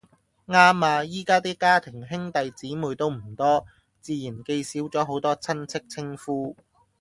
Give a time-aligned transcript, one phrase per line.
[0.47, 3.63] 啱呀，而家啲家庭兄弟姊妹都唔多，
[4.01, 6.55] 自然記少咗好多親戚稱呼